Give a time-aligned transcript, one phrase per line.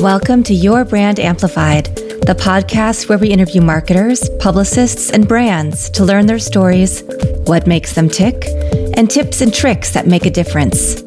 [0.00, 6.04] Welcome to Your Brand Amplified, the podcast where we interview marketers, publicists, and brands to
[6.04, 7.02] learn their stories,
[7.46, 8.46] what makes them tick,
[8.96, 11.02] and tips and tricks that make a difference.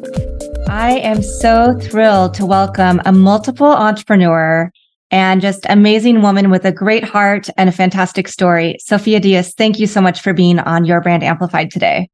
[0.68, 4.70] I am so thrilled to welcome a multiple entrepreneur
[5.10, 8.76] and just amazing woman with a great heart and a fantastic story.
[8.78, 12.10] Sophia Dias, thank you so much for being on Your Brand Amplified today.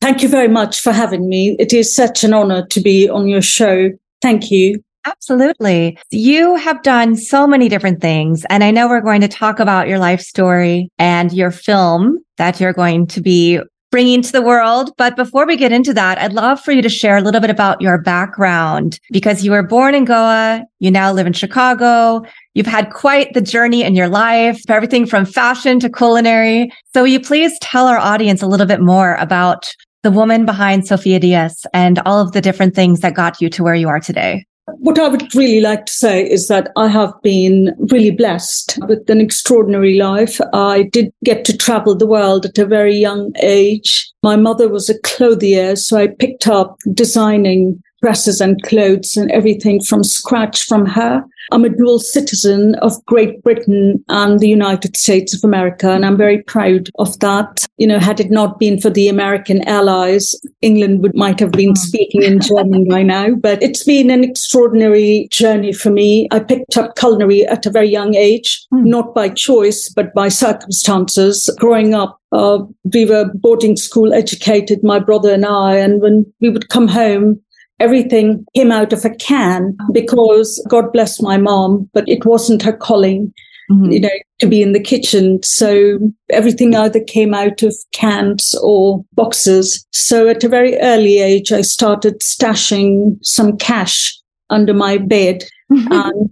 [0.00, 1.56] Thank you very much for having me.
[1.58, 3.90] It is such an honor to be on your show.
[4.22, 4.83] Thank you.
[5.06, 5.98] Absolutely.
[6.10, 8.44] You have done so many different things.
[8.48, 12.58] And I know we're going to talk about your life story and your film that
[12.58, 13.60] you're going to be
[13.90, 14.90] bringing to the world.
[14.96, 17.50] But before we get into that, I'd love for you to share a little bit
[17.50, 20.64] about your background because you were born in Goa.
[20.80, 22.24] You now live in Chicago.
[22.54, 26.72] You've had quite the journey in your life, everything from fashion to culinary.
[26.92, 29.66] So will you please tell our audience a little bit more about
[30.02, 33.62] the woman behind Sophia Dias and all of the different things that got you to
[33.62, 34.44] where you are today?
[34.66, 39.08] What I would really like to say is that I have been really blessed with
[39.10, 40.40] an extraordinary life.
[40.54, 44.10] I did get to travel the world at a very young age.
[44.22, 49.82] My mother was a clothier, so I picked up designing dresses and clothes and everything
[49.82, 51.24] from scratch from her.
[51.52, 56.18] I'm a dual citizen of Great Britain and the United States of America, and I'm
[56.18, 57.66] very proud of that.
[57.78, 61.76] You know, had it not been for the American allies, England would might have been
[61.76, 63.36] speaking in German by now.
[63.36, 66.28] But it's been an extraordinary journey for me.
[66.30, 68.84] I picked up culinary at a very young age, mm.
[68.84, 71.48] not by choice, but by circumstances.
[71.58, 72.58] Growing up, uh,
[72.92, 77.40] we were boarding school educated, my brother and I, and when we would come home,
[77.80, 82.72] everything came out of a can because God bless my mom, but it wasn't her
[82.72, 83.32] calling.
[83.70, 83.92] Mm-hmm.
[83.92, 85.42] You know, to be in the kitchen.
[85.42, 85.98] So
[86.30, 89.86] everything either came out of cans or boxes.
[89.90, 95.44] So at a very early age, I started stashing some cash under my bed.
[95.70, 96.30] and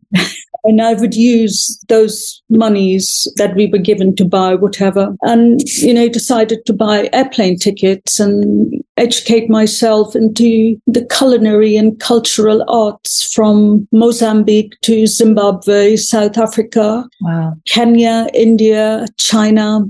[0.64, 5.92] and I would use those monies that we were given to buy whatever and, you
[5.92, 13.32] know, decided to buy airplane tickets and educate myself into the culinary and cultural arts
[13.32, 17.54] from Mozambique to Zimbabwe, South Africa, wow.
[17.66, 19.80] Kenya, India, China,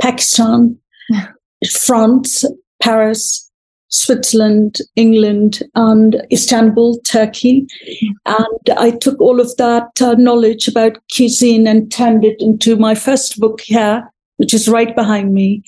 [0.00, 0.76] Pakistan,
[1.70, 2.44] France,
[2.82, 3.45] Paris,
[3.88, 7.66] Switzerland, England, and Istanbul, Turkey.
[8.26, 12.94] And I took all of that uh, knowledge about cuisine and turned it into my
[12.94, 14.02] first book here,
[14.36, 15.62] which is right behind me,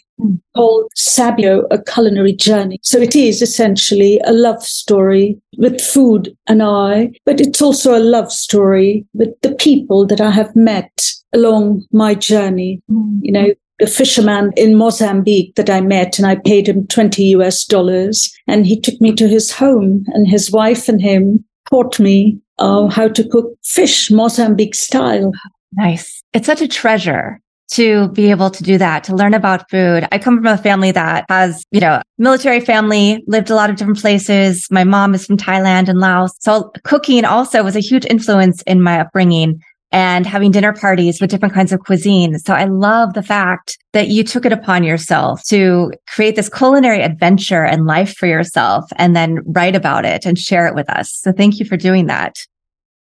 [0.55, 2.79] called Sabio, A Culinary Journey.
[2.83, 8.03] So it is essentially a love story with food and I, but it's also a
[8.03, 12.83] love story with the people that I have met along my journey.
[12.91, 13.21] Mm.
[13.23, 17.65] You know, a fisherman in Mozambique that I met and I paid him 20 US
[17.65, 22.41] dollars and he took me to his home and his wife and him taught me
[22.59, 25.33] uh, how to cook fish Mozambique style.
[25.73, 26.23] Nice.
[26.33, 27.41] It's such a treasure
[27.71, 30.09] to be able to do that, to learn about food.
[30.11, 33.77] I come from a family that has, you know, military family, lived a lot of
[33.77, 34.67] different places.
[34.71, 36.33] My mom is from Thailand and Laos.
[36.41, 39.61] So cooking also was a huge influence in my upbringing
[39.91, 42.39] and having dinner parties with different kinds of cuisine.
[42.39, 47.03] So I love the fact that you took it upon yourself to create this culinary
[47.03, 51.13] adventure and life for yourself and then write about it and share it with us.
[51.13, 52.37] So thank you for doing that.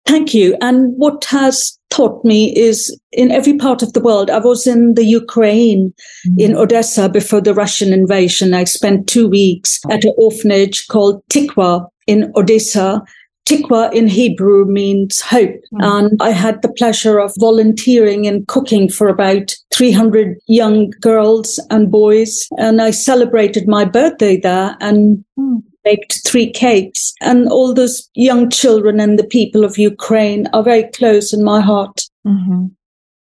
[0.07, 0.57] Thank you.
[0.63, 4.31] And what has taught me is in every part of the world.
[4.31, 5.93] I was in the Ukraine,
[6.27, 6.41] mm-hmm.
[6.41, 8.55] in Odessa before the Russian invasion.
[8.55, 13.03] I spent two weeks at an orphanage called Tikva in Odessa
[13.51, 15.61] Tikva in Hebrew means hope.
[15.75, 15.83] Mm.
[15.83, 21.91] And I had the pleasure of volunteering and cooking for about 300 young girls and
[21.91, 22.47] boys.
[22.59, 25.63] And I celebrated my birthday there and mm.
[25.83, 27.13] baked three cakes.
[27.21, 31.61] And all those young children and the people of Ukraine are very close in my
[31.61, 32.03] heart.
[32.25, 32.67] Mm-hmm.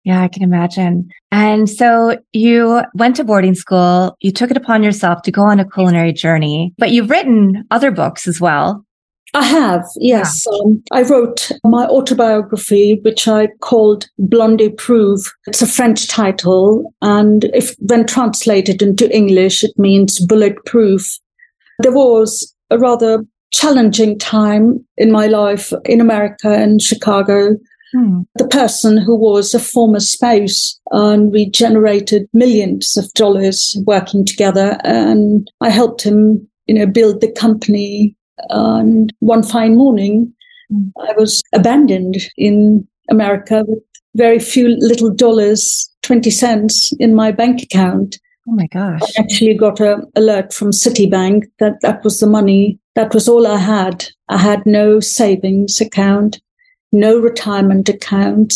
[0.04, 1.10] Yeah, I can imagine.
[1.32, 5.60] And so you went to boarding school, you took it upon yourself to go on
[5.60, 8.86] a culinary journey, but you've written other books as well.
[9.34, 10.46] I have, yes.
[10.50, 10.58] Yeah.
[10.60, 15.22] Um, I wrote my autobiography, which I called Blonde Proof.
[15.48, 21.06] It's a French title, and if when translated into English, it means bulletproof.
[21.80, 27.56] There was a rather challenging time in my life in America and Chicago.
[27.92, 28.22] Hmm.
[28.36, 34.78] The person who was a former spouse, and we generated millions of dollars working together,
[34.84, 38.16] and I helped him, you know, build the company
[38.50, 40.34] and one fine morning,
[41.00, 43.80] I was abandoned in America with
[44.16, 48.20] very few little dollars, 20 cents in my bank account.
[48.48, 49.02] Oh my gosh.
[49.02, 52.80] I actually got an alert from Citibank that that was the money.
[52.96, 54.06] That was all I had.
[54.28, 56.40] I had no savings account.
[56.92, 58.54] no retirement account,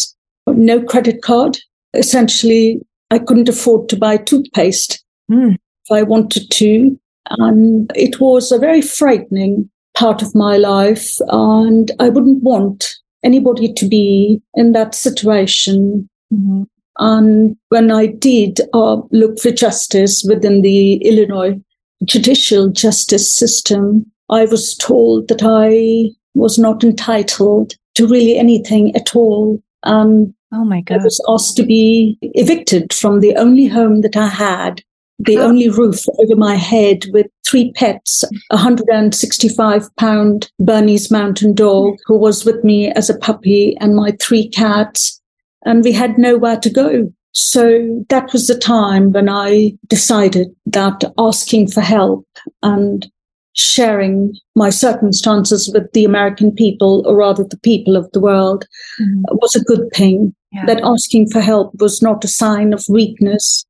[0.48, 1.58] no credit card.
[1.94, 2.82] Essentially,
[3.12, 5.54] I couldn't afford to buy toothpaste mm.
[5.54, 7.00] if I wanted to.
[7.30, 11.18] And it was a very frightening part of my life.
[11.30, 16.10] And I wouldn't want anybody to be in that situation.
[16.34, 16.64] Mm-hmm.
[17.00, 21.60] And when I did uh, look for justice within the Illinois
[22.04, 29.16] judicial justice system, I was told that I was not entitled to really anything at
[29.16, 29.62] all.
[29.84, 31.00] And oh my God.
[31.00, 34.84] I was asked to be evicted from the only home that I had,
[35.20, 41.96] the only roof over my head with three pets, a 165 pound Bernese mountain dog
[42.06, 45.22] who was with me as a puppy and my three cats.
[45.66, 47.12] And we had nowhere to go.
[47.32, 52.28] So that was the time when I decided that asking for help
[52.62, 53.10] and
[53.54, 58.66] sharing my circumstances with the American people, or rather the people of the world,
[59.00, 59.22] mm-hmm.
[59.42, 60.36] was a good thing.
[60.52, 60.66] Yeah.
[60.66, 63.66] That asking for help was not a sign of weakness.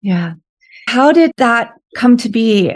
[0.00, 0.34] Yeah.
[0.86, 2.74] How did that come to be?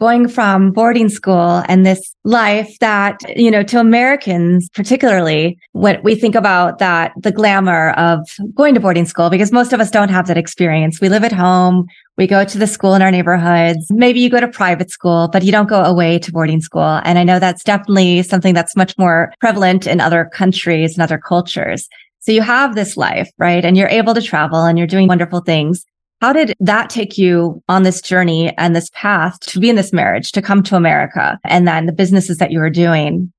[0.00, 6.14] Going from boarding school and this life that, you know, to Americans, particularly when we
[6.14, 10.08] think about that, the glamour of going to boarding school, because most of us don't
[10.08, 11.02] have that experience.
[11.02, 11.86] We live at home.
[12.16, 13.88] We go to the school in our neighborhoods.
[13.90, 17.02] Maybe you go to private school, but you don't go away to boarding school.
[17.04, 21.18] And I know that's definitely something that's much more prevalent in other countries and other
[21.18, 21.86] cultures.
[22.20, 23.66] So you have this life, right?
[23.66, 25.84] And you're able to travel and you're doing wonderful things.
[26.20, 29.92] How did that take you on this journey and this path to be in this
[29.92, 33.32] marriage, to come to America and then the businesses that you were doing?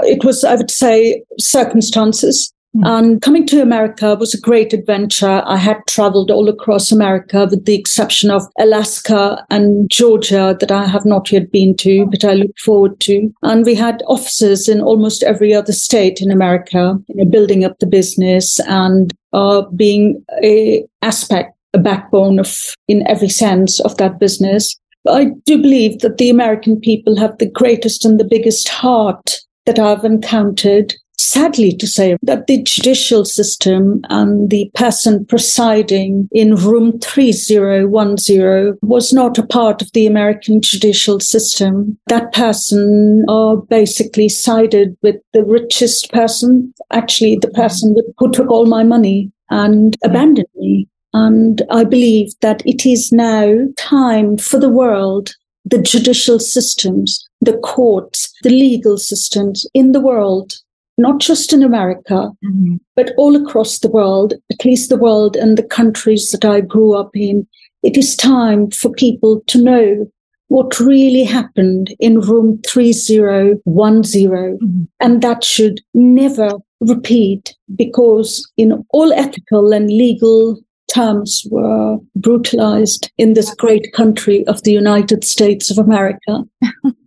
[0.00, 2.52] It was, I would say, circumstances.
[2.76, 2.86] Mm-hmm.
[2.86, 5.44] And coming to America was a great adventure.
[5.46, 10.86] I had traveled all across America with the exception of Alaska and Georgia that I
[10.86, 13.32] have not yet been to, but I look forward to.
[13.42, 17.78] And we had offices in almost every other state in America, you know, building up
[17.78, 22.56] the business and uh, being a aspect, a backbone of,
[22.88, 24.76] in every sense of that business.
[25.08, 29.78] I do believe that the American people have the greatest and the biggest heart that
[29.78, 36.98] I've encountered sadly to say that the judicial system and the person presiding in room
[37.00, 41.98] 3010 was not a part of the American judicial system.
[42.08, 48.66] That person uh, basically sided with the richest person, actually the person who took all
[48.66, 50.88] my money and abandoned me.
[51.14, 55.34] And I believe that it is now time for the world,
[55.64, 60.52] the judicial systems, the courts, the legal systems in the world
[60.96, 62.76] not just in America, mm-hmm.
[62.94, 66.94] but all across the world, at least the world and the countries that I grew
[66.94, 67.46] up in.
[67.82, 70.06] It is time for people to know
[70.48, 73.62] what really happened in room 3010.
[73.66, 74.82] Mm-hmm.
[75.00, 80.60] And that should never repeat because in all ethical and legal
[80.94, 86.44] terms were brutalized in this great country of the United States of America.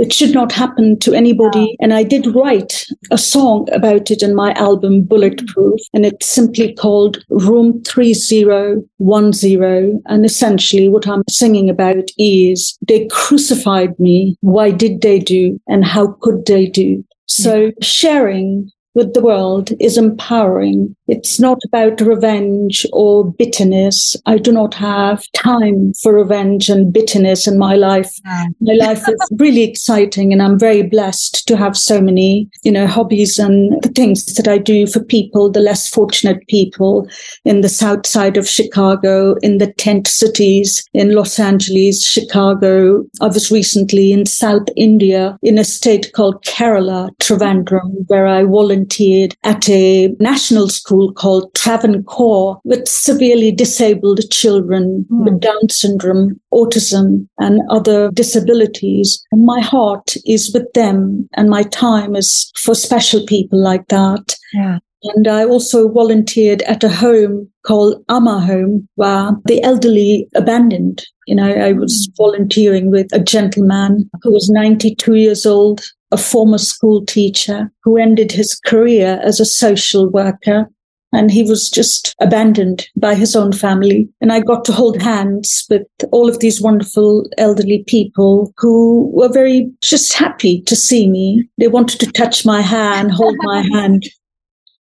[0.00, 1.76] It should not happen to anybody.
[1.78, 6.72] And I did write a song about it in my album Bulletproof, and it's simply
[6.72, 10.02] called Room 3010.
[10.06, 14.36] And essentially, what I'm singing about is they crucified me.
[14.40, 15.60] Why did they do?
[15.68, 17.04] And how could they do?
[17.26, 20.96] So sharing with the world is empowering.
[21.06, 24.16] It's not about revenge or bitterness.
[24.26, 28.10] I do not have time for revenge and bitterness in my life.
[28.26, 28.54] Mm.
[28.60, 32.86] My life is really exciting and I'm very blessed to have so many, you know,
[32.86, 37.08] hobbies and the things that I do for people, the less fortunate people
[37.44, 43.04] in the south side of Chicago, in the tent cities in Los Angeles, Chicago.
[43.20, 48.79] I was recently in South India in a state called Kerala, Trivandrum, where I volunteered
[48.80, 55.24] volunteered at a national school called Travancore with severely disabled children mm.
[55.24, 59.24] with Down syndrome, autism, and other disabilities.
[59.32, 64.36] And my heart is with them, and my time is for special people like that.
[64.52, 64.78] Yeah.
[65.02, 71.02] And I also volunteered at a home called Ama Home, where the elderly abandoned.
[71.26, 72.22] You know, I was hmm.
[72.22, 75.80] volunteering with a gentleman who was 92 years old
[76.10, 80.68] a former school teacher who ended his career as a social worker.
[81.12, 84.08] And he was just abandoned by his own family.
[84.20, 89.28] And I got to hold hands with all of these wonderful elderly people who were
[89.28, 91.48] very just happy to see me.
[91.58, 94.04] They wanted to touch my hand, hold my hand.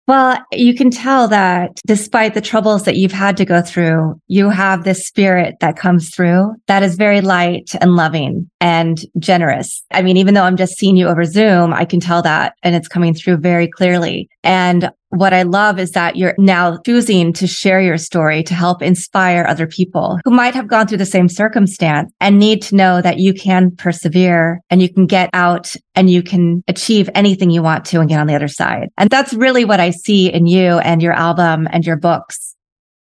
[0.07, 4.50] Well, you can tell that despite the troubles that you've had to go through, you
[4.50, 8.50] have this spirit that comes through that is very light and loving.
[8.65, 9.84] And generous.
[9.91, 12.75] I mean, even though I'm just seeing you over Zoom, I can tell that and
[12.75, 14.27] it's coming through very clearly.
[14.43, 18.81] And what I love is that you're now choosing to share your story to help
[18.81, 23.03] inspire other people who might have gone through the same circumstance and need to know
[23.03, 27.62] that you can persevere and you can get out and you can achieve anything you
[27.62, 28.89] want to and get on the other side.
[28.98, 32.55] And that's really what I see in you and your album and your books.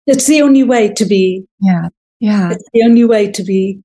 [0.07, 1.43] It's the only way to be.
[1.59, 1.89] Yeah.
[2.21, 2.51] Yeah.
[2.53, 3.81] It's the only way to be.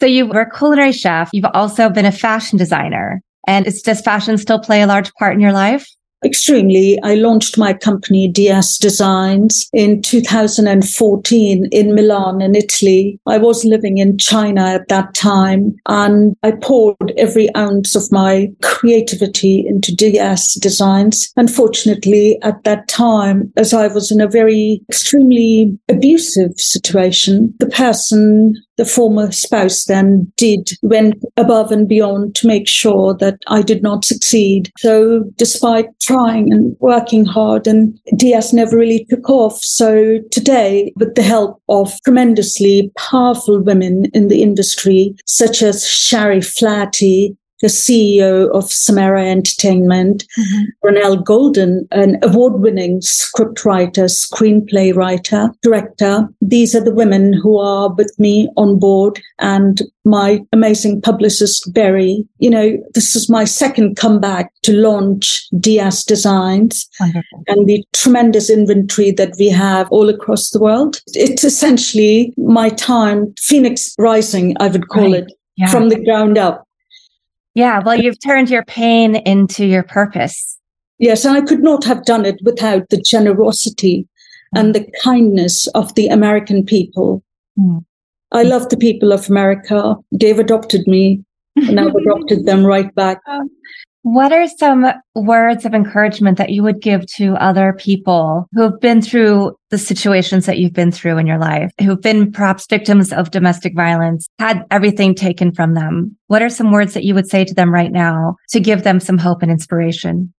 [0.00, 1.30] So you were a culinary chef.
[1.32, 3.20] You've also been a fashion designer.
[3.46, 5.88] And does fashion still play a large part in your life?
[6.24, 6.98] Extremely.
[7.04, 13.20] I launched my company, DS Designs, in 2014 in Milan, in Italy.
[13.26, 18.48] I was living in China at that time, and I poured every ounce of my
[18.62, 21.32] creativity into DS Designs.
[21.36, 28.56] Unfortunately, at that time, as I was in a very extremely abusive situation, the person
[28.78, 33.82] the former spouse then did went above and beyond to make sure that I did
[33.82, 34.70] not succeed.
[34.78, 39.60] So despite trying and working hard and DS never really took off.
[39.62, 46.40] So today, with the help of tremendously powerful women in the industry, such as Shari
[46.40, 51.22] Flaherty, the CEO of Samara Entertainment, mm-hmm.
[51.24, 56.28] Golden, an award winning scriptwriter, screenplay writer, director.
[56.40, 62.26] These are the women who are with me on board and my amazing publicist, Berry.
[62.38, 67.44] You know, this is my second comeback to launch DS Designs Wonderful.
[67.48, 71.00] and the tremendous inventory that we have all across the world.
[71.08, 75.24] It's essentially my time, Phoenix Rising, I would call right.
[75.24, 75.32] it.
[75.56, 75.66] Yeah.
[75.72, 76.67] From the ground up.
[77.54, 80.58] Yeah, well, you've turned your pain into your purpose.
[80.98, 84.06] Yes, and I could not have done it without the generosity
[84.54, 87.22] and the kindness of the American people.
[87.58, 87.84] Mm.
[88.32, 89.96] I love the people of America.
[90.12, 91.24] They've adopted me,
[91.56, 93.20] and I've adopted them right back.
[94.10, 98.80] What are some words of encouragement that you would give to other people who have
[98.80, 103.12] been through the situations that you've been through in your life, who've been perhaps victims
[103.12, 106.16] of domestic violence, had everything taken from them?
[106.28, 108.98] What are some words that you would say to them right now to give them
[108.98, 110.32] some hope and inspiration?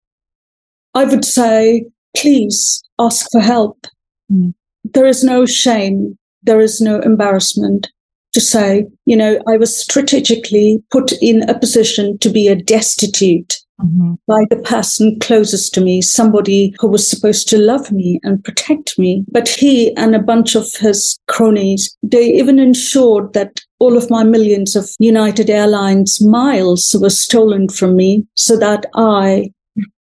[0.95, 1.85] I would say,
[2.17, 3.87] please ask for help.
[4.33, 4.55] Mm.
[4.95, 6.17] There is no shame.
[6.43, 7.89] There is no embarrassment
[8.39, 13.59] to say, you know, I was strategically put in a position to be a destitute
[13.81, 14.15] mm-hmm.
[14.29, 18.97] by the person closest to me, somebody who was supposed to love me and protect
[18.97, 19.25] me.
[19.31, 24.23] But he and a bunch of his cronies, they even ensured that all of my
[24.23, 29.51] millions of United Airlines miles were stolen from me so that I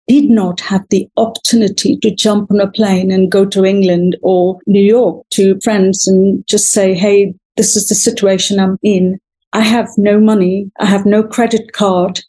[0.09, 4.59] did not have the opportunity to jump on a plane and go to England or
[4.67, 9.19] New York to friends and just say, Hey, this is the situation I'm in.
[9.53, 10.71] I have no money.
[10.81, 12.23] I have no credit card.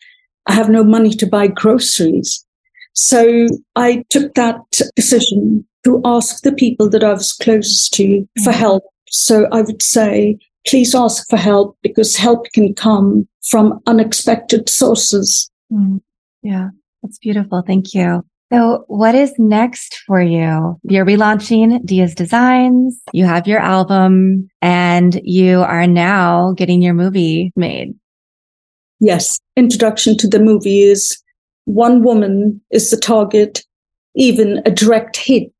[0.47, 2.45] I have no money to buy groceries.
[2.95, 3.47] So
[3.77, 4.59] I took that
[4.97, 8.59] decision to ask the people that I was closest to for mm-hmm.
[8.59, 8.83] help.
[9.07, 15.49] So I would say, please ask for help because help can come from unexpected sources.
[15.71, 16.01] Mm,
[16.43, 16.71] yeah,
[17.01, 17.63] that's beautiful.
[17.65, 18.25] Thank you.
[18.51, 20.77] So what is next for you?
[20.83, 23.01] You're relaunching Dia's Designs.
[23.13, 27.93] You have your album and you are now getting your movie made.
[28.99, 29.39] Yes.
[29.55, 31.21] Introduction to the movie is
[31.65, 33.63] one woman is the target.
[34.15, 35.51] Even a direct hit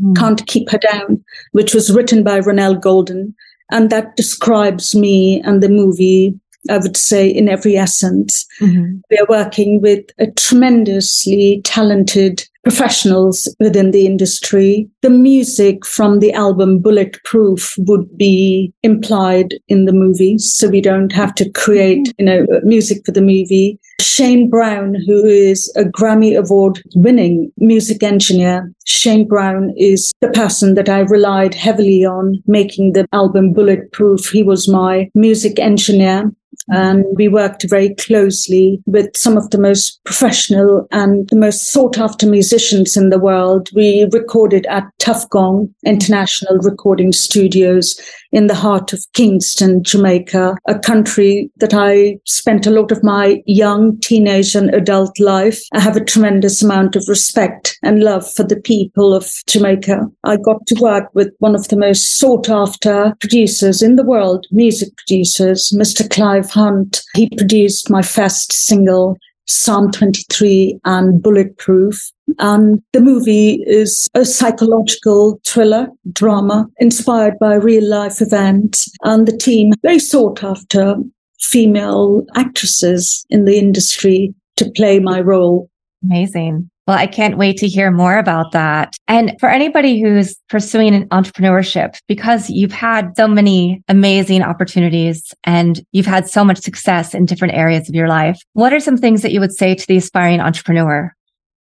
[0.00, 0.16] mm.
[0.16, 3.34] can't keep her down, which was written by Ranelle Golden.
[3.70, 6.34] And that describes me and the movie
[6.68, 8.46] I would say, in every essence.
[8.60, 8.98] Mm-hmm.
[9.10, 14.88] We are working with a tremendously talented professionals within the industry.
[15.02, 20.38] The music from the album Bulletproof would be implied in the movie.
[20.38, 23.78] So we don't have to create, you know, music for the movie.
[24.00, 28.70] Shane Brown, who is a Grammy Award winning music engineer.
[28.86, 34.28] Shane Brown is the person that I relied heavily on making the album Bulletproof.
[34.28, 36.30] He was my music engineer.
[36.70, 41.98] And we worked very closely with some of the most professional and the most sought
[41.98, 43.68] after musicians in the world.
[43.74, 47.98] We recorded at Tuff Gong International Recording Studios
[48.32, 53.42] in the heart of Kingston, Jamaica, a country that I spent a lot of my
[53.46, 55.60] young teenage and adult life.
[55.72, 60.00] I have a tremendous amount of respect and love for the people of Jamaica.
[60.24, 64.46] I got to work with one of the most sought after producers in the world,
[64.50, 66.08] music producers, Mr.
[66.08, 67.02] Clive Hunt.
[67.14, 69.16] He produced my first single,
[69.48, 72.10] Psalm 23 and Bulletproof.
[72.38, 78.90] And the movie is a psychological thriller drama inspired by real life events.
[79.02, 80.96] And the team, very sought after,
[81.40, 85.70] female actresses in the industry to play my role.
[86.04, 86.70] Amazing.
[86.88, 88.96] Well, I can't wait to hear more about that.
[89.08, 95.84] And for anybody who's pursuing an entrepreneurship, because you've had so many amazing opportunities and
[95.92, 99.20] you've had so much success in different areas of your life, what are some things
[99.20, 101.14] that you would say to the aspiring entrepreneur?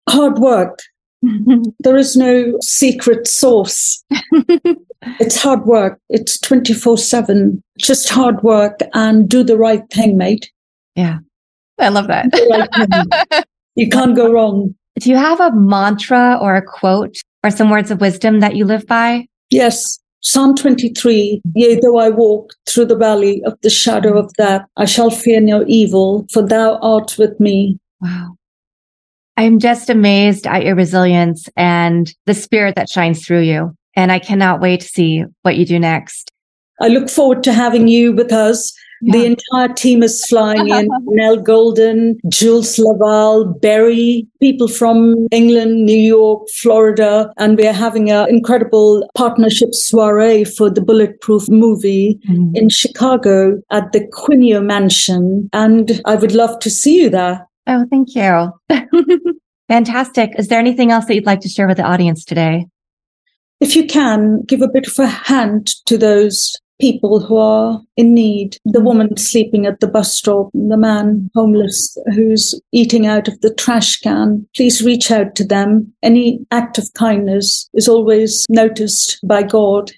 [0.08, 0.80] Hard work.
[1.78, 4.02] there is no secret sauce.
[5.20, 5.96] it's hard work.
[6.08, 7.62] It's 24 7.
[7.78, 10.50] Just hard work and do the right thing, mate.
[10.96, 11.18] Yeah.
[11.78, 12.32] I love that.
[12.50, 13.44] Right
[13.76, 14.74] you can't go wrong.
[15.00, 18.64] Do you have a mantra or a quote or some words of wisdom that you
[18.64, 19.26] live by?
[19.50, 19.98] Yes.
[20.20, 24.86] Psalm 23, yea, though I walk through the valley of the shadow of that, I
[24.86, 27.78] shall fear no evil, for thou art with me.
[28.00, 28.36] Wow.
[29.36, 33.76] I'm just amazed at your resilience and the spirit that shines through you.
[33.96, 36.30] And I cannot wait to see what you do next.
[36.80, 38.72] I look forward to having you with us
[39.02, 40.88] the entire team is flying in.
[41.06, 47.32] Nell Golden, Jules Laval, Berry, people from England, New York, Florida.
[47.36, 52.56] And we are having an incredible partnership soiree for the Bulletproof movie mm-hmm.
[52.56, 55.48] in Chicago at the Quinio Mansion.
[55.52, 57.46] And I would love to see you there.
[57.66, 58.52] Oh, thank you.
[59.68, 60.32] Fantastic.
[60.38, 62.66] Is there anything else that you'd like to share with the audience today?
[63.60, 68.14] If you can, give a bit of a hand to those people who are in
[68.14, 68.58] need.
[68.64, 73.54] The woman sleeping at the bus stop, the man homeless who's eating out of the
[73.54, 74.46] trash can.
[74.56, 75.92] Please reach out to them.
[76.02, 79.92] Any act of kindness is always noticed by God.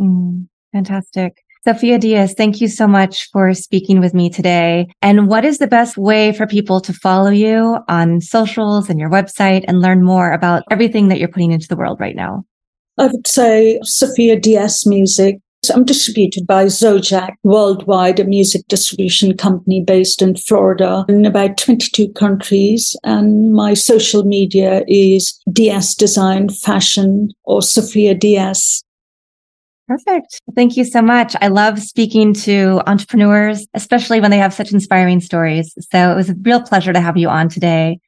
[0.00, 1.44] Mm, fantastic.
[1.64, 4.88] Sophia Dias, thank you so much for speaking with me today.
[5.02, 9.10] And what is the best way for people to follow you on socials and your
[9.10, 12.44] website and learn more about everything that you're putting into the world right now?
[12.96, 15.40] I would say Sophia Dias Music
[15.74, 22.12] I'm distributed by Zojak Worldwide, a music distribution company based in Florida in about 22
[22.12, 22.96] countries.
[23.04, 28.82] And my social media is Dias Design Fashion or Sophia Dias.
[29.88, 30.40] Perfect.
[30.54, 31.34] Thank you so much.
[31.40, 35.74] I love speaking to entrepreneurs, especially when they have such inspiring stories.
[35.90, 37.98] So it was a real pleasure to have you on today.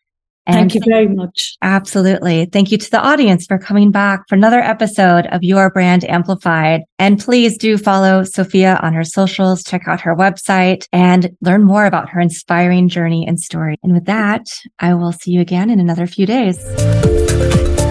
[0.46, 1.57] And thank you very much.
[1.62, 2.46] Absolutely.
[2.46, 6.83] Thank you to the audience for coming back for another episode of Your Brand Amplified.
[6.98, 11.87] And please do follow Sophia on her socials, check out her website, and learn more
[11.87, 13.76] about her inspiring journey and story.
[13.83, 14.46] And with that,
[14.79, 16.59] I will see you again in another few days.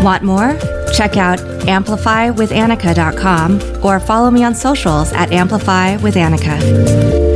[0.03, 0.57] Want more?
[0.93, 7.28] Check out amplifywithannika.com or follow me on socials at amplifywithannika.